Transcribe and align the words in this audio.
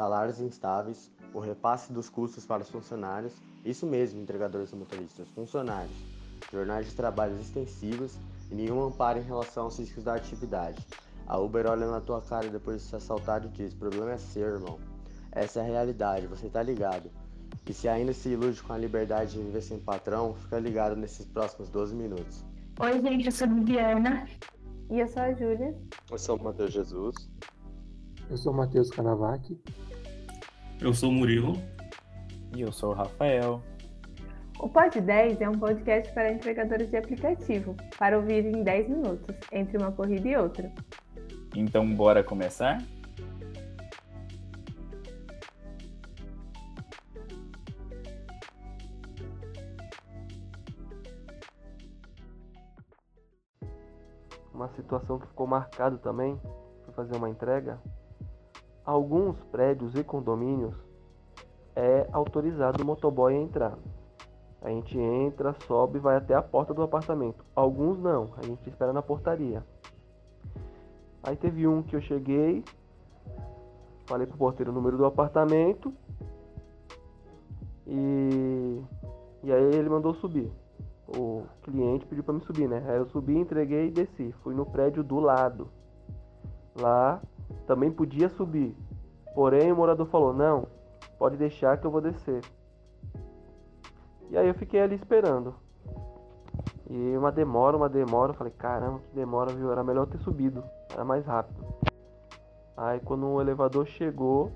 salários 0.00 0.40
instáveis, 0.40 1.10
o 1.34 1.40
repasse 1.40 1.92
dos 1.92 2.08
custos 2.08 2.46
para 2.46 2.62
os 2.62 2.70
funcionários, 2.70 3.34
isso 3.62 3.84
mesmo, 3.84 4.18
entregadores 4.18 4.72
e 4.72 4.76
motoristas, 4.76 5.28
funcionários, 5.34 5.94
jornais 6.50 6.88
de 6.88 6.96
trabalho 6.96 7.38
extensivos 7.38 8.18
e 8.50 8.54
nenhum 8.54 8.82
amparo 8.82 9.18
em 9.18 9.22
relação 9.22 9.64
aos 9.64 9.78
riscos 9.78 10.02
da 10.02 10.14
atividade. 10.14 10.82
A 11.26 11.38
Uber 11.38 11.66
olha 11.66 11.86
na 11.86 12.00
tua 12.00 12.22
cara 12.22 12.48
depois 12.48 12.80
de 12.80 12.88
ser 12.88 12.96
assaltado 12.96 13.48
e 13.48 13.50
diz: 13.50 13.74
problema 13.74 14.12
é 14.12 14.16
seu, 14.16 14.54
irmão. 14.54 14.78
Essa 15.32 15.60
é 15.60 15.64
a 15.64 15.66
realidade, 15.66 16.26
você 16.26 16.48
tá 16.48 16.62
ligado. 16.62 17.10
E 17.68 17.74
se 17.74 17.86
ainda 17.86 18.14
se 18.14 18.30
ilude 18.30 18.62
com 18.62 18.72
a 18.72 18.78
liberdade 18.78 19.32
de 19.32 19.42
viver 19.42 19.60
sem 19.60 19.78
patrão, 19.78 20.34
fica 20.34 20.58
ligado 20.58 20.96
nesses 20.96 21.26
próximos 21.26 21.68
12 21.68 21.94
minutos. 21.94 22.42
Oi, 22.80 23.02
gente, 23.02 23.26
eu 23.26 23.32
sou 23.32 23.46
a 23.46 23.50
Viviana. 23.50 24.26
E 24.90 24.98
eu 24.98 25.06
sou 25.06 25.20
a 25.20 25.34
Júlia. 25.34 25.76
Eu 26.10 26.18
sou 26.18 26.38
o 26.38 26.42
Matheus 26.42 26.72
Jesus. 26.72 27.14
Eu 28.30 28.38
sou 28.38 28.54
o 28.54 28.56
Matheus 28.56 28.90
Canavac. 28.90 29.60
Eu 30.82 30.94
sou 30.94 31.10
o 31.10 31.12
Murilo. 31.12 31.52
E 32.56 32.62
eu 32.62 32.72
sou 32.72 32.92
o 32.92 32.94
Rafael. 32.94 33.62
O 34.58 34.66
Pod 34.66 34.98
10 34.98 35.38
é 35.42 35.46
um 35.46 35.58
podcast 35.58 36.10
para 36.14 36.32
entregadores 36.32 36.88
de 36.88 36.96
aplicativo, 36.96 37.76
para 37.98 38.16
ouvir 38.16 38.46
em 38.46 38.62
10 38.62 38.88
minutos, 38.88 39.36
entre 39.52 39.76
uma 39.76 39.92
corrida 39.92 40.26
e 40.26 40.36
outra. 40.38 40.72
Então, 41.54 41.86
bora 41.94 42.24
começar? 42.24 42.82
Uma 54.54 54.68
situação 54.70 55.18
que 55.18 55.26
ficou 55.26 55.46
marcada 55.46 55.98
também, 55.98 56.40
foi 56.86 56.94
fazer 56.94 57.16
uma 57.16 57.28
entrega. 57.28 57.78
Alguns 58.90 59.36
prédios 59.52 59.94
e 59.94 60.02
condomínios 60.02 60.74
é 61.76 62.08
autorizado 62.10 62.82
o 62.82 62.84
motoboy 62.84 63.32
entrar. 63.36 63.78
A 64.60 64.68
gente 64.68 64.98
entra, 64.98 65.54
sobe 65.64 66.00
vai 66.00 66.16
até 66.16 66.34
a 66.34 66.42
porta 66.42 66.74
do 66.74 66.82
apartamento. 66.82 67.44
Alguns 67.54 68.00
não, 68.00 68.30
a 68.36 68.44
gente 68.44 68.68
espera 68.68 68.92
na 68.92 69.00
portaria. 69.00 69.64
Aí 71.22 71.36
teve 71.36 71.68
um 71.68 71.84
que 71.84 71.94
eu 71.94 72.00
cheguei, 72.00 72.64
falei 74.06 74.26
pro 74.26 74.36
porteiro 74.36 74.72
o 74.72 74.74
número 74.74 74.96
do 74.96 75.04
apartamento 75.04 75.94
e, 77.86 78.82
e 79.44 79.52
aí 79.52 79.72
ele 79.72 79.88
mandou 79.88 80.14
subir. 80.14 80.50
O 81.06 81.44
cliente 81.62 82.06
pediu 82.06 82.24
para 82.24 82.34
me 82.34 82.40
subir, 82.40 82.68
né? 82.68 82.84
Aí 82.88 82.96
eu 82.96 83.06
subi, 83.10 83.38
entreguei 83.38 83.86
e 83.86 83.92
desci. 83.92 84.34
Fui 84.42 84.52
no 84.52 84.66
prédio 84.66 85.04
do 85.04 85.20
lado. 85.20 85.68
Lá 86.74 87.22
também 87.70 87.92
podia 87.92 88.28
subir. 88.28 88.76
Porém 89.32 89.70
o 89.70 89.76
morador 89.76 90.06
falou: 90.06 90.32
"Não, 90.32 90.66
pode 91.16 91.36
deixar 91.36 91.78
que 91.78 91.86
eu 91.86 91.90
vou 91.90 92.00
descer". 92.00 92.42
E 94.28 94.36
aí 94.36 94.48
eu 94.48 94.54
fiquei 94.54 94.80
ali 94.80 94.96
esperando. 94.96 95.54
E 96.88 97.16
uma 97.16 97.30
demora, 97.30 97.76
uma 97.76 97.88
demora, 97.88 98.32
eu 98.32 98.36
falei, 98.36 98.52
caramba, 98.52 98.98
que 98.98 99.14
demora, 99.14 99.52
viu? 99.52 99.70
Era 99.70 99.84
melhor 99.84 100.06
ter 100.06 100.18
subido, 100.18 100.64
era 100.92 101.04
mais 101.04 101.24
rápido. 101.24 101.64
Aí 102.76 102.98
quando 102.98 103.28
o 103.28 103.40
elevador 103.40 103.86
chegou, 103.86 104.50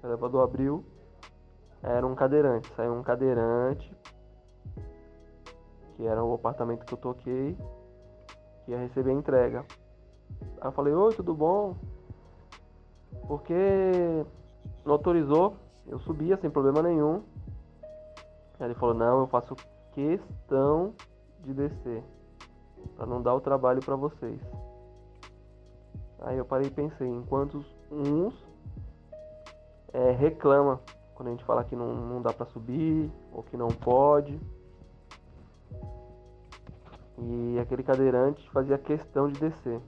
o 0.00 0.06
elevador 0.06 0.44
abriu, 0.44 0.84
era 1.82 2.06
um 2.06 2.14
cadeirante, 2.14 2.72
saiu 2.76 2.92
um 2.92 3.02
cadeirante, 3.02 3.92
que 5.96 6.06
era 6.06 6.22
o 6.22 6.34
apartamento 6.34 6.86
que 6.86 6.94
eu 6.94 6.98
toquei, 6.98 7.58
que 8.64 8.70
ia 8.70 8.78
receber 8.78 9.10
a 9.10 9.14
entrega. 9.14 9.64
Aí 10.60 10.68
eu 10.68 10.72
falei, 10.72 10.94
oi, 10.94 11.12
tudo 11.14 11.34
bom? 11.34 11.74
Porque 13.28 14.24
autorizou, 14.84 15.56
eu 15.86 16.00
subia 16.00 16.36
sem 16.38 16.50
problema 16.50 16.82
nenhum. 16.82 17.22
Aí 18.58 18.66
ele 18.66 18.74
falou: 18.74 18.94
Não, 18.94 19.20
eu 19.20 19.26
faço 19.26 19.54
questão 19.92 20.94
de 21.40 21.52
descer 21.52 22.02
para 22.96 23.06
não 23.06 23.22
dar 23.22 23.34
o 23.34 23.40
trabalho 23.40 23.80
para 23.84 23.94
vocês. 23.94 24.40
Aí 26.20 26.38
eu 26.38 26.44
parei 26.44 26.68
e 26.68 26.70
pensei: 26.70 27.06
enquanto 27.06 27.64
uns 27.90 28.34
é, 29.92 30.10
reclama 30.10 30.80
quando 31.14 31.28
a 31.28 31.30
gente 31.32 31.44
fala 31.44 31.64
que 31.64 31.76
não, 31.76 31.94
não 31.94 32.22
dá 32.22 32.32
para 32.32 32.46
subir 32.46 33.10
ou 33.32 33.42
que 33.42 33.56
não 33.56 33.68
pode. 33.68 34.40
E 37.18 37.58
aquele 37.58 37.82
cadeirante 37.82 38.48
fazia 38.50 38.78
questão 38.78 39.28
de 39.28 39.38
descer. 39.40 39.80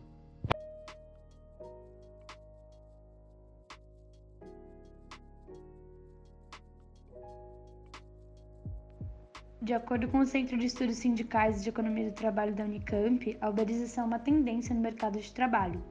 De 9.62 9.74
acordo 9.74 10.08
com 10.08 10.20
o 10.20 10.24
Centro 10.24 10.56
de 10.56 10.64
Estudos 10.64 10.96
Sindicais 10.96 11.62
de 11.62 11.68
Economia 11.68 12.08
do 12.08 12.14
Trabalho 12.14 12.54
da 12.54 12.64
Unicamp, 12.64 13.36
a 13.42 13.50
uberização 13.50 14.04
é 14.04 14.06
uma 14.06 14.18
tendência 14.18 14.74
no 14.74 14.80
mercado 14.80 15.20
de 15.20 15.30
trabalho. 15.30 15.82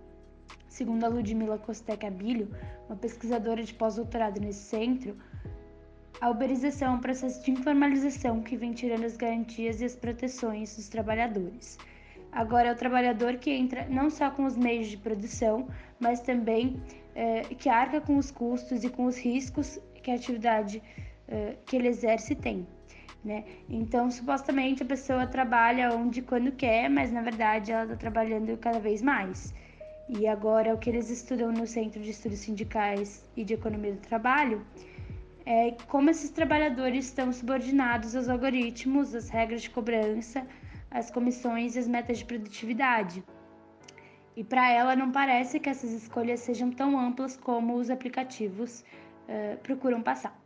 Segundo 0.68 1.04
a 1.04 1.08
Ludmila 1.08 1.60
Costec 1.60 2.04
Abilho, 2.04 2.50
uma 2.88 2.96
pesquisadora 2.96 3.62
de 3.62 3.72
pós-doutorado 3.76 4.42
nesse 4.42 4.62
centro, 4.62 5.16
a 6.20 6.32
uberização 6.32 6.94
é 6.94 6.96
um 6.96 7.00
processo 7.00 7.46
de 7.46 7.52
informalização 7.52 8.42
que 8.42 8.58
vem 8.58 8.74
tirando 8.74 9.04
as 9.04 9.16
garantias 9.16 9.82
e 9.82 9.86
as 9.86 9.96
proteções 9.96 10.76
dos 10.76 10.90
trabalhadores. 10.90 11.78
Agora 12.32 12.70
é 12.70 12.72
o 12.72 12.76
trabalhador 12.76 13.36
que 13.36 13.52
entra 13.52 13.88
não 13.88 14.10
só 14.10 14.32
com 14.32 14.46
os 14.46 14.58
meios 14.58 14.88
de 14.88 14.98
produção, 14.98 15.68
mas 16.00 16.22
também 16.22 16.82
é, 17.14 17.42
que 17.44 17.70
arca 17.70 18.02
com 18.02 18.18
os 18.18 18.32
custos 18.32 18.84
e 18.84 18.90
com 18.90 19.06
os 19.06 19.16
riscos 19.20 19.80
que 20.02 20.10
a 20.10 20.16
atividade 20.16 20.82
é, 21.28 21.56
que 21.68 21.76
ele 21.76 21.88
exerce 21.88 22.34
tem 22.34 22.66
né? 23.24 23.44
Então, 23.70 24.10
supostamente 24.10 24.84
a 24.84 24.86
pessoa 24.86 25.28
trabalha 25.28 25.94
onde 25.94 26.22
quando 26.22 26.52
quer, 26.52 26.90
mas 26.90 27.12
na 27.12 27.22
verdade 27.22 27.72
ela 27.72 27.84
está 27.84 27.96
trabalhando 27.96 28.58
cada 28.58 28.80
vez 28.80 29.02
mais. 29.02 29.54
E 30.08 30.28
agora 30.28 30.74
o 30.74 30.78
que 30.78 30.90
eles 30.90 31.10
estudam 31.10 31.52
no 31.52 31.68
Centro 31.68 32.02
de 32.02 32.10
Estudos 32.10 32.40
Sindicais 32.40 33.24
e 33.36 33.44
de 33.44 33.54
Economia 33.54 33.94
do 33.94 34.00
Trabalho 34.00 34.66
é 35.46 35.76
como 35.88 36.10
esses 36.10 36.30
trabalhadores 36.30 37.06
estão 37.06 37.32
subordinados 37.32 38.16
aos 38.16 38.30
algoritmos, 38.30 39.14
às 39.16 39.30
regras 39.30 39.64
de 39.64 39.70
cobrança, 39.70 40.46
às 40.90 41.12
comissões 41.12 41.76
e 41.76 41.80
às 41.80 41.88
metas 41.88 42.20
de 42.20 42.26
produtividade. 42.26 43.24
E 44.36 44.44
para 44.44 44.72
ela 44.72 44.96
não 44.96 45.12
parece 45.12 45.60
que 45.60 45.70
essas 45.70 45.92
escolhas 45.92 46.40
sejam 46.40 46.72
tão 46.72 46.98
amplas 46.98 47.36
como 47.36 47.76
os 47.76 47.90
aplicativos 47.90 48.84
uh, 49.28 49.58
procuram 49.62 50.02
passar. 50.02 50.40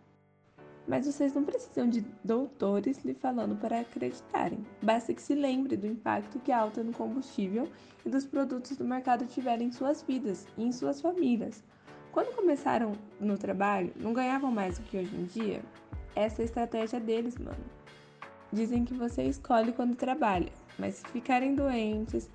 Mas 0.87 1.05
vocês 1.05 1.33
não 1.33 1.43
precisam 1.43 1.87
de 1.87 2.01
doutores 2.23 3.03
lhe 3.05 3.13
falando 3.13 3.55
para 3.55 3.79
acreditarem. 3.79 4.65
Basta 4.81 5.13
que 5.13 5.21
se 5.21 5.33
lembre 5.33 5.77
do 5.77 5.87
impacto 5.87 6.39
que 6.39 6.51
a 6.51 6.59
alta 6.59 6.83
no 6.83 6.91
combustível 6.91 7.69
e 8.05 8.09
dos 8.09 8.25
produtos 8.25 8.75
do 8.75 8.83
mercado 8.83 9.25
tiveram 9.25 9.63
em 9.63 9.71
suas 9.71 10.01
vidas 10.01 10.45
e 10.57 10.63
em 10.63 10.71
suas 10.71 10.99
famílias. 10.99 11.63
Quando 12.11 12.35
começaram 12.35 12.91
no 13.19 13.37
trabalho, 13.37 13.93
não 13.95 14.13
ganhavam 14.13 14.51
mais 14.51 14.77
do 14.77 14.83
que 14.85 14.97
hoje 14.97 15.15
em 15.15 15.25
dia? 15.25 15.61
Essa 16.15 16.41
é 16.41 16.43
a 16.43 16.45
estratégia 16.45 16.99
deles, 16.99 17.37
mano. 17.37 17.63
Dizem 18.51 18.85
que 18.85 18.93
você 18.93 19.23
escolhe 19.23 19.71
quando 19.71 19.95
trabalha, 19.95 20.51
mas 20.77 20.95
se 20.95 21.07
ficarem 21.07 21.55
doentes, 21.55 22.29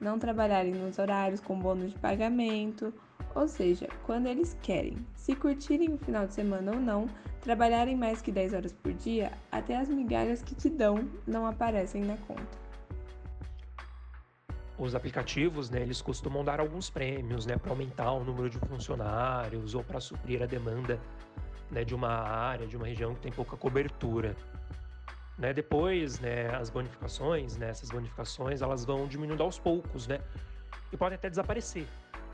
não 0.00 0.20
trabalharem 0.20 0.72
nos 0.72 0.98
horários 0.98 1.40
com 1.40 1.58
bônus 1.58 1.92
de 1.92 1.98
pagamento, 1.98 2.94
ou 3.34 3.48
seja, 3.48 3.88
quando 4.04 4.26
eles 4.26 4.56
querem, 4.62 4.96
se 5.14 5.34
curtirem 5.34 5.92
o 5.92 5.98
final 5.98 6.26
de 6.26 6.34
semana 6.34 6.72
ou 6.72 6.80
não, 6.80 7.06
trabalharem 7.40 7.96
mais 7.96 8.22
que 8.22 8.30
10 8.30 8.54
horas 8.54 8.72
por 8.72 8.92
dia, 8.92 9.32
até 9.50 9.76
as 9.76 9.88
migalhas 9.88 10.42
que 10.42 10.54
te 10.54 10.70
dão 10.70 11.08
não 11.26 11.46
aparecem 11.46 12.02
na 12.02 12.16
conta. 12.16 12.64
Os 14.78 14.94
aplicativos, 14.94 15.70
né, 15.70 15.82
eles 15.82 16.02
costumam 16.02 16.44
dar 16.44 16.58
alguns 16.58 16.90
prêmios, 16.90 17.46
né, 17.46 17.56
para 17.56 17.70
aumentar 17.70 18.12
o 18.12 18.24
número 18.24 18.50
de 18.50 18.58
funcionários 18.58 19.74
ou 19.74 19.84
para 19.84 20.00
suprir 20.00 20.42
a 20.42 20.46
demanda, 20.46 21.00
né, 21.70 21.84
de 21.84 21.94
uma 21.94 22.08
área, 22.08 22.66
de 22.66 22.76
uma 22.76 22.86
região 22.86 23.14
que 23.14 23.20
tem 23.20 23.32
pouca 23.32 23.56
cobertura. 23.56 24.36
Né, 25.38 25.52
depois, 25.52 26.20
né, 26.20 26.54
as 26.54 26.70
bonificações, 26.70 27.56
né, 27.56 27.70
essas 27.70 27.90
bonificações, 27.90 28.62
elas 28.62 28.84
vão 28.84 29.06
diminuindo 29.06 29.42
aos 29.42 29.58
poucos, 29.58 30.06
né, 30.06 30.20
e 30.92 30.96
podem 30.96 31.16
até 31.16 31.28
desaparecer, 31.28 31.86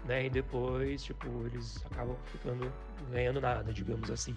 né? 0.04 0.26
E 0.26 0.30
depois, 0.30 1.02
tipo, 1.02 1.26
eles 1.46 1.84
acabam 1.86 2.16
ficando 2.26 2.72
ganhando 3.10 3.40
nada, 3.40 3.72
digamos 3.72 4.10
assim. 4.10 4.36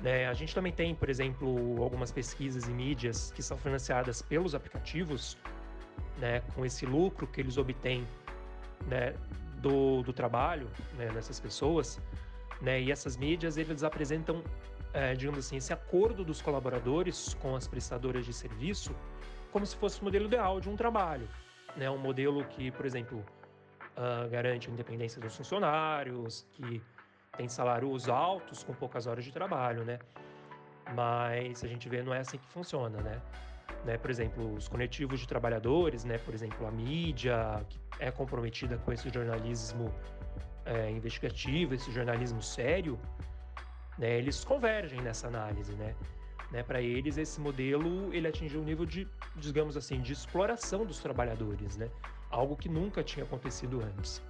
Né? 0.00 0.26
A 0.26 0.34
gente 0.34 0.54
também 0.54 0.72
tem, 0.72 0.94
por 0.94 1.08
exemplo, 1.08 1.82
algumas 1.82 2.12
pesquisas 2.12 2.68
e 2.68 2.70
mídias 2.70 3.30
que 3.32 3.42
são 3.42 3.56
financiadas 3.56 4.20
pelos 4.22 4.54
aplicativos, 4.54 5.36
né, 6.18 6.40
com 6.54 6.64
esse 6.64 6.84
lucro 6.84 7.26
que 7.26 7.40
eles 7.40 7.56
obtêm 7.56 8.06
né, 8.86 9.14
do, 9.58 10.02
do 10.02 10.12
trabalho 10.12 10.68
né, 10.96 11.08
dessas 11.08 11.40
pessoas. 11.40 12.00
Né, 12.60 12.80
e 12.82 12.92
essas 12.92 13.16
mídias, 13.16 13.56
eles 13.56 13.82
apresentam, 13.82 14.42
é, 14.92 15.14
digamos 15.14 15.40
assim, 15.40 15.56
esse 15.56 15.72
acordo 15.72 16.24
dos 16.24 16.40
colaboradores 16.40 17.34
com 17.40 17.54
as 17.54 17.66
prestadoras 17.66 18.24
de 18.24 18.32
serviço 18.32 18.94
como 19.52 19.64
se 19.64 19.76
fosse 19.76 20.00
o 20.02 20.04
modelo 20.04 20.26
ideal 20.26 20.60
de 20.60 20.68
um 20.68 20.76
trabalho. 20.76 21.26
Né, 21.76 21.90
um 21.90 21.98
modelo 21.98 22.44
que, 22.44 22.70
por 22.70 22.84
exemplo, 22.84 23.24
uh, 23.96 24.28
garante 24.28 24.68
a 24.68 24.72
independência 24.72 25.20
dos 25.20 25.36
funcionários, 25.36 26.46
que 26.52 26.82
tem 27.36 27.48
salários 27.48 28.08
altos 28.08 28.62
com 28.62 28.74
poucas 28.74 29.06
horas 29.06 29.24
de 29.24 29.32
trabalho, 29.32 29.84
né? 29.84 29.98
Mas 30.94 31.64
a 31.64 31.66
gente 31.68 31.88
vê 31.88 32.02
não 32.02 32.14
é 32.14 32.20
assim 32.20 32.38
que 32.38 32.46
funciona, 32.48 33.00
né? 33.00 33.20
né? 33.84 33.98
Por 33.98 34.10
exemplo, 34.10 34.54
os 34.54 34.68
coletivos 34.68 35.20
de 35.20 35.26
trabalhadores, 35.26 36.04
né? 36.04 36.18
Por 36.18 36.34
exemplo, 36.34 36.66
a 36.66 36.70
mídia 36.70 37.64
que 37.68 37.78
é 37.98 38.10
comprometida 38.10 38.78
com 38.78 38.92
esse 38.92 39.08
jornalismo 39.10 39.92
é, 40.64 40.90
investigativo, 40.90 41.74
esse 41.74 41.90
jornalismo 41.90 42.42
sério, 42.42 42.98
né? 43.98 44.18
Eles 44.18 44.44
convergem 44.44 45.00
nessa 45.00 45.26
análise, 45.28 45.72
né? 45.74 45.94
Né? 46.50 46.62
Para 46.62 46.80
eles 46.80 47.16
esse 47.16 47.40
modelo 47.40 48.12
ele 48.12 48.26
atingiu 48.26 48.60
um 48.60 48.64
nível 48.64 48.86
de, 48.86 49.08
digamos 49.36 49.76
assim, 49.76 50.00
de 50.00 50.12
exploração 50.12 50.84
dos 50.84 50.98
trabalhadores, 50.98 51.76
né? 51.76 51.90
Algo 52.30 52.56
que 52.56 52.68
nunca 52.68 53.02
tinha 53.02 53.24
acontecido 53.24 53.80
antes. 53.80 54.22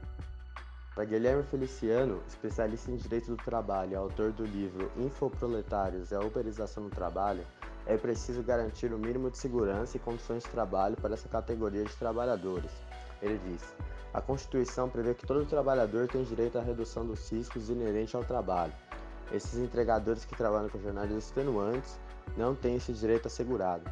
Para 0.94 1.04
Guilherme 1.04 1.42
Feliciano, 1.42 2.22
especialista 2.26 2.90
em 2.90 2.96
direito 2.96 3.26
do 3.26 3.36
trabalho 3.36 3.92
e 3.92 3.94
autor 3.94 4.32
do 4.32 4.44
livro 4.44 4.90
Infoproletários 4.96 6.10
e 6.10 6.14
a 6.14 6.20
Uberização 6.20 6.84
do 6.84 6.88
Trabalho, 6.88 7.44
é 7.84 7.98
preciso 7.98 8.42
garantir 8.42 8.92
o 8.94 8.98
mínimo 8.98 9.30
de 9.30 9.36
segurança 9.36 9.96
e 9.96 10.00
condições 10.00 10.42
de 10.42 10.48
trabalho 10.48 10.96
para 10.96 11.12
essa 11.12 11.28
categoria 11.28 11.84
de 11.84 11.94
trabalhadores. 11.96 12.70
Ele 13.20 13.38
diz: 13.46 13.62
A 14.14 14.22
Constituição 14.22 14.88
prevê 14.88 15.14
que 15.14 15.26
todo 15.26 15.44
trabalhador 15.44 16.08
tem 16.08 16.24
direito 16.24 16.58
à 16.58 16.62
redução 16.62 17.06
dos 17.06 17.30
riscos 17.30 17.68
inerentes 17.68 18.14
ao 18.14 18.24
trabalho. 18.24 18.72
Esses 19.32 19.58
entregadores 19.58 20.24
que 20.24 20.36
trabalham 20.36 20.68
com 20.68 20.80
jornais 20.80 21.10
extenuantes 21.10 21.98
não 22.36 22.54
têm 22.54 22.76
esse 22.76 22.92
direito 22.92 23.26
assegurado. 23.26 23.82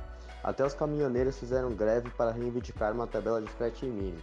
Até 0.43 0.65
os 0.65 0.75
caminhoneiros 0.75 1.39
fizeram 1.39 1.75
greve 1.75 2.11
para 2.11 2.31
reivindicar 2.31 2.93
uma 2.93 3.07
tabela 3.07 3.41
de 3.41 3.51
frete 3.51 3.87
mínimo. 3.87 4.23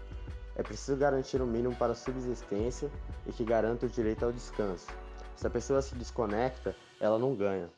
É 0.55 0.63
preciso 0.63 0.97
garantir 0.97 1.41
um 1.41 1.47
mínimo 1.47 1.75
para 1.75 1.93
a 1.93 1.95
subsistência 1.95 2.91
e 3.25 3.31
que 3.31 3.43
garanta 3.43 3.85
o 3.85 3.89
direito 3.89 4.23
ao 4.23 4.31
descanso. 4.31 4.87
Se 5.35 5.47
a 5.47 5.49
pessoa 5.49 5.81
se 5.81 5.95
desconecta, 5.95 6.75
ela 6.99 7.17
não 7.17 7.35
ganha. 7.35 7.69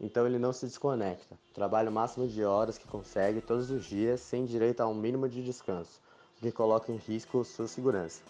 Então 0.00 0.26
ele 0.26 0.38
não 0.38 0.52
se 0.52 0.66
desconecta. 0.66 1.38
Trabalha 1.54 1.88
o 1.88 1.92
máximo 1.92 2.26
de 2.26 2.42
horas 2.44 2.76
que 2.76 2.88
consegue 2.88 3.40
todos 3.40 3.70
os 3.70 3.84
dias, 3.84 4.20
sem 4.20 4.44
direito 4.44 4.80
a 4.80 4.88
um 4.88 4.94
mínimo 4.94 5.28
de 5.28 5.44
descanso, 5.44 6.00
o 6.38 6.40
que 6.40 6.50
coloca 6.50 6.90
em 6.90 6.96
risco 6.96 7.44
sua 7.44 7.68
segurança. 7.68 8.22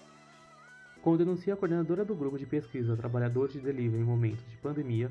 Como 1.02 1.18
denuncia 1.18 1.54
a 1.54 1.56
coordenadora 1.56 2.04
do 2.04 2.14
grupo 2.14 2.38
de 2.38 2.46
pesquisa 2.46 2.96
Trabalhadores 2.96 3.54
de 3.54 3.58
Delivery 3.58 4.00
em 4.00 4.06
Momentos 4.06 4.48
de 4.48 4.56
Pandemia, 4.58 5.10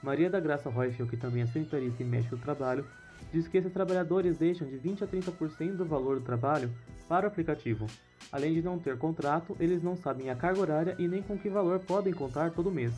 Maria 0.00 0.30
da 0.30 0.38
Graça 0.38 0.70
Reufel, 0.70 1.08
que 1.08 1.16
também 1.16 1.42
é 1.42 1.46
sanitarista 1.46 2.00
e 2.00 2.06
médico 2.06 2.36
do 2.36 2.42
trabalho, 2.42 2.86
diz 3.32 3.48
que 3.48 3.58
esses 3.58 3.72
trabalhadores 3.72 4.38
deixam 4.38 4.68
de 4.68 4.76
20 4.76 5.02
a 5.02 5.06
30% 5.08 5.78
do 5.78 5.84
valor 5.84 6.20
do 6.20 6.24
trabalho 6.24 6.70
para 7.08 7.26
o 7.26 7.28
aplicativo. 7.28 7.86
Além 8.30 8.54
de 8.54 8.62
não 8.62 8.78
ter 8.78 8.96
contrato, 8.98 9.56
eles 9.58 9.82
não 9.82 9.96
sabem 9.96 10.30
a 10.30 10.36
carga 10.36 10.60
horária 10.60 10.94
e 10.96 11.08
nem 11.08 11.22
com 11.22 11.36
que 11.36 11.50
valor 11.50 11.80
podem 11.80 12.12
contar 12.12 12.52
todo 12.52 12.70
mês. 12.70 12.94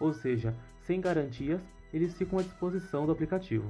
Ou 0.00 0.14
seja, 0.14 0.54
sem 0.86 0.98
garantias, 0.98 1.60
eles 1.92 2.14
ficam 2.14 2.38
à 2.38 2.42
disposição 2.42 3.04
do 3.04 3.12
aplicativo. 3.12 3.68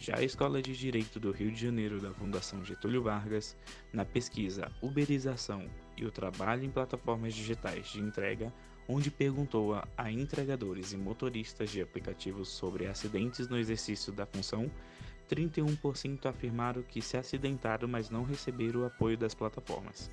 Já 0.00 0.16
a 0.16 0.22
Escola 0.22 0.62
de 0.62 0.76
Direito 0.76 1.18
do 1.18 1.32
Rio 1.32 1.50
de 1.50 1.60
Janeiro 1.60 2.00
da 2.00 2.14
Fundação 2.14 2.64
Getúlio 2.64 3.02
Vargas, 3.02 3.56
na 3.92 4.04
pesquisa 4.04 4.70
Uberização 4.80 5.68
e 5.96 6.04
o 6.06 6.10
Trabalho 6.12 6.62
em 6.64 6.70
Plataformas 6.70 7.34
Digitais 7.34 7.88
de 7.88 7.98
Entrega, 7.98 8.54
onde 8.86 9.10
perguntou 9.10 9.74
a 9.96 10.12
entregadores 10.12 10.92
e 10.92 10.96
motoristas 10.96 11.70
de 11.70 11.82
aplicativos 11.82 12.48
sobre 12.48 12.86
acidentes 12.86 13.48
no 13.48 13.58
exercício 13.58 14.12
da 14.12 14.24
função, 14.24 14.70
31% 15.28 16.26
afirmaram 16.26 16.80
que 16.82 17.02
se 17.02 17.16
acidentaram, 17.16 17.88
mas 17.88 18.08
não 18.08 18.22
receberam 18.22 18.82
o 18.82 18.86
apoio 18.86 19.18
das 19.18 19.34
plataformas. 19.34 20.08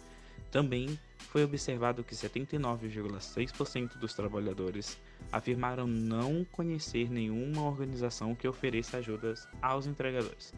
Também 0.50 1.00
foi 1.20 1.44
observado 1.44 2.04
que 2.04 2.16
79,6% 2.16 3.98
dos 3.98 4.16
trabalhadores 4.16 4.98
afirmaram 5.32 5.88
não 5.88 6.46
conhecer 6.46 7.10
nenhuma 7.10 7.64
organização 7.64 8.36
que 8.36 8.48
ofereça 8.48 8.98
ajudas 8.98 9.48
aos 9.62 9.86
entregadores. 9.88 10.54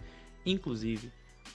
Inclusive, 0.45 1.11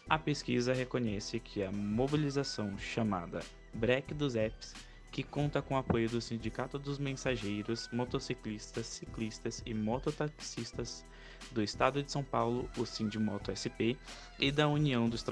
a 0.08 0.18
pesquisa 0.18 0.72
reconhece 0.72 1.38
que 1.38 1.62
a 1.62 1.70
mobilização 1.70 2.76
chamada 2.78 3.40
Break 3.74 4.14
dos 4.14 4.34
Apps 4.34 4.74
que 5.12 5.22
conta 5.22 5.60
com 5.60 5.74
o 5.74 5.76
apoio 5.76 6.08
do 6.08 6.22
Sindicato 6.22 6.78
dos 6.78 6.98
Mensageiros, 6.98 7.88
Motociclistas, 7.92 8.86
Ciclistas 8.86 9.62
e 9.66 9.74
Mototaxistas 9.74 11.04
do 11.50 11.62
Estado 11.62 12.02
de 12.02 12.10
São 12.10 12.24
Paulo, 12.24 12.68
o 12.78 12.86
Sindimoto 12.86 13.52
SP, 13.52 13.94
e 14.40 14.50
da 14.50 14.66
União 14.66 15.08
dos, 15.10 15.22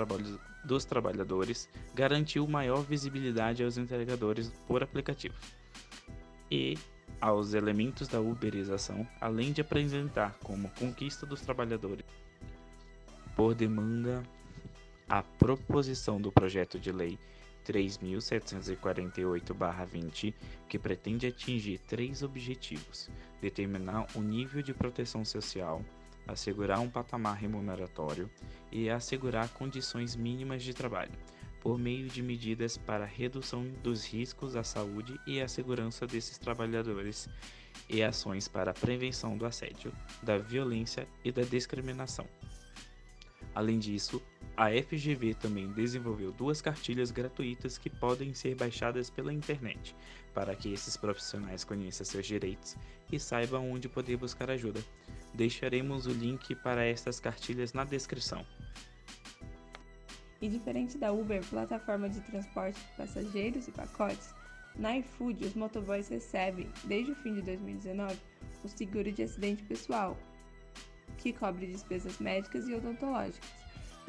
dos 0.62 0.84
Trabalhadores, 0.84 1.66
garantiu 1.94 2.46
maior 2.46 2.82
visibilidade 2.82 3.64
aos 3.64 3.78
entregadores 3.78 4.52
por 4.66 4.82
aplicativo. 4.82 5.34
E 6.50 6.76
aos 7.20 7.54
elementos 7.54 8.08
da 8.08 8.20
uberização, 8.20 9.06
além 9.20 9.52
de 9.52 9.60
apresentar 9.60 10.36
como 10.42 10.68
conquista 10.70 11.24
dos 11.26 11.40
trabalhadores 11.40 12.04
por 13.36 13.54
demanda 13.54 14.24
a 15.08 15.22
proposição 15.22 16.20
do 16.20 16.30
projeto 16.30 16.78
de 16.78 16.92
lei 16.92 17.18
3.748-20, 17.66 20.34
que 20.68 20.78
pretende 20.78 21.26
atingir 21.26 21.78
três 21.78 22.22
objetivos: 22.22 23.08
determinar 23.40 24.06
o 24.14 24.20
nível 24.20 24.60
de 24.62 24.74
proteção 24.74 25.24
social, 25.24 25.82
assegurar 26.28 26.80
um 26.80 26.90
patamar 26.90 27.36
remuneratório 27.36 28.28
e 28.70 28.90
assegurar 28.90 29.48
condições 29.50 30.14
mínimas 30.14 30.62
de 30.62 30.74
trabalho, 30.74 31.12
por 31.60 31.78
meio 31.78 32.08
de 32.08 32.22
medidas 32.22 32.76
para 32.76 33.04
redução 33.04 33.64
dos 33.82 34.04
riscos 34.04 34.56
à 34.56 34.64
saúde 34.64 35.18
e 35.26 35.40
à 35.40 35.48
segurança 35.48 36.06
desses 36.06 36.38
trabalhadores 36.38 37.28
e 37.88 38.02
ações 38.02 38.48
para 38.48 38.70
a 38.70 38.74
prevenção 38.74 39.36
do 39.36 39.46
assédio, 39.46 39.92
da 40.22 40.38
violência 40.38 41.06
e 41.24 41.30
da 41.30 41.42
discriminação. 41.42 42.26
Além 43.54 43.78
disso, 43.78 44.22
a 44.56 44.68
FGV 44.70 45.34
também 45.34 45.72
desenvolveu 45.72 46.32
duas 46.32 46.60
cartilhas 46.60 47.10
gratuitas 47.10 47.78
que 47.78 47.90
podem 47.90 48.32
ser 48.34 48.54
baixadas 48.54 49.10
pela 49.10 49.32
internet, 49.32 49.96
para 50.34 50.54
que 50.54 50.72
esses 50.72 50.96
profissionais 50.96 51.64
conheçam 51.64 52.04
seus 52.04 52.26
direitos 52.26 52.76
e 53.10 53.18
saibam 53.18 53.70
onde 53.72 53.88
poder 53.88 54.16
buscar 54.16 54.50
ajuda. 54.50 54.80
Deixaremos 55.34 56.06
o 56.06 56.12
link 56.12 56.54
para 56.56 56.84
estas 56.84 57.18
cartilhas 57.18 57.72
na 57.72 57.84
descrição. 57.84 58.44
E 60.40 60.48
diferente 60.48 60.96
da 60.96 61.12
Uber, 61.12 61.44
plataforma 61.48 62.08
de 62.08 62.20
transporte 62.20 62.80
de 62.80 62.96
passageiros 62.96 63.68
e 63.68 63.72
pacotes, 63.72 64.34
na 64.76 64.98
iFood 64.98 65.44
os 65.44 65.54
motoboys 65.54 66.08
recebem, 66.08 66.68
desde 66.84 67.12
o 67.12 67.16
fim 67.16 67.34
de 67.34 67.42
2019, 67.42 68.18
o 68.64 68.68
seguro 68.68 69.12
de 69.12 69.22
acidente 69.22 69.62
pessoal, 69.64 70.16
que 71.18 71.32
cobre 71.32 71.66
despesas 71.66 72.18
médicas 72.18 72.68
e 72.68 72.74
odontológicas 72.74 73.60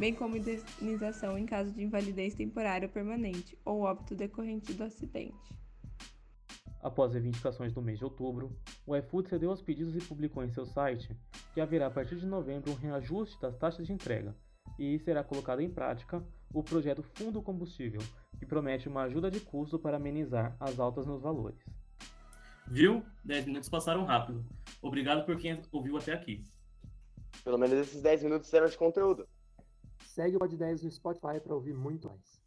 bem 0.01 0.15
como 0.15 0.35
indenização 0.35 1.37
em 1.37 1.45
caso 1.45 1.71
de 1.71 1.83
invalidez 1.83 2.33
temporária 2.33 2.87
ou 2.87 2.91
permanente 2.91 3.55
ou 3.63 3.81
óbito 3.81 4.15
decorrente 4.15 4.73
do 4.73 4.83
acidente. 4.83 5.55
Após 6.81 7.13
reivindicações 7.13 7.71
do 7.71 7.83
mês 7.83 7.99
de 7.99 8.05
outubro, 8.05 8.57
o 8.87 8.95
iFood 8.95 9.29
cedeu 9.29 9.51
aos 9.51 9.61
pedidos 9.61 9.95
e 9.95 10.07
publicou 10.07 10.43
em 10.43 10.49
seu 10.49 10.65
site 10.65 11.15
que 11.53 11.61
haverá 11.61 11.85
a 11.85 11.91
partir 11.91 12.15
de 12.15 12.25
novembro 12.25 12.71
um 12.71 12.75
reajuste 12.75 13.39
das 13.39 13.55
taxas 13.55 13.85
de 13.85 13.93
entrega 13.93 14.35
e 14.81 14.97
será 14.97 15.23
colocado 15.23 15.61
em 15.61 15.69
prática 15.69 16.25
o 16.51 16.63
projeto 16.63 17.03
Fundo 17.03 17.39
Combustível, 17.39 18.01
que 18.39 18.47
promete 18.47 18.89
uma 18.89 19.03
ajuda 19.03 19.29
de 19.29 19.39
custo 19.39 19.77
para 19.77 19.97
amenizar 19.97 20.57
as 20.59 20.79
altas 20.79 21.05
nos 21.05 21.21
valores. 21.21 21.63
Viu? 22.67 23.05
10 23.23 23.45
minutos 23.45 23.69
passaram 23.69 24.05
rápido. 24.05 24.43
Obrigado 24.81 25.23
por 25.23 25.37
quem 25.37 25.61
ouviu 25.71 25.97
até 25.97 26.13
aqui. 26.13 26.43
Pelo 27.43 27.59
menos 27.59 27.77
esses 27.77 28.01
10 28.01 28.23
minutos 28.23 28.51
eram 28.51 28.67
de 28.67 28.75
conteúdo. 28.75 29.27
Segue 30.03 30.35
o 30.35 30.39
Pod 30.39 30.57
10 30.57 30.81
no 30.81 30.89
Spotify 30.89 31.39
para 31.39 31.53
ouvir 31.53 31.75
muito 31.75 32.09
mais. 32.09 32.40